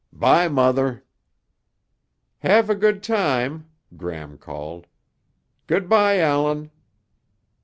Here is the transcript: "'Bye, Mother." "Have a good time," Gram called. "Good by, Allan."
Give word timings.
"'Bye, 0.11 0.47
Mother." 0.47 1.03
"Have 2.39 2.71
a 2.71 2.75
good 2.75 3.03
time," 3.03 3.69
Gram 3.95 4.39
called. 4.39 4.87
"Good 5.67 5.87
by, 5.87 6.17
Allan." 6.17 6.71